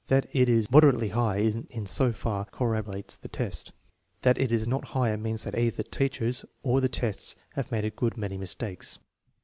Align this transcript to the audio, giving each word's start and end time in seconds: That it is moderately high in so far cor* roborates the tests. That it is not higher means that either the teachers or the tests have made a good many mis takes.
That 0.07 0.25
it 0.31 0.49
is 0.49 0.71
moderately 0.71 1.09
high 1.09 1.37
in 1.69 1.85
so 1.85 2.11
far 2.11 2.45
cor* 2.45 2.71
roborates 2.71 3.19
the 3.19 3.27
tests. 3.27 3.71
That 4.23 4.39
it 4.41 4.51
is 4.51 4.67
not 4.67 4.83
higher 4.97 5.15
means 5.15 5.43
that 5.43 5.55
either 5.55 5.77
the 5.83 5.89
teachers 5.91 6.43
or 6.63 6.81
the 6.81 6.89
tests 6.89 7.35
have 7.51 7.71
made 7.71 7.85
a 7.85 7.91
good 7.91 8.17
many 8.17 8.35
mis 8.39 8.55
takes. 8.55 8.97